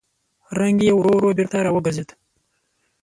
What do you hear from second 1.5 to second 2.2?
راوګرځېد.